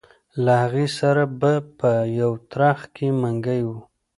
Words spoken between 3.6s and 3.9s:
و.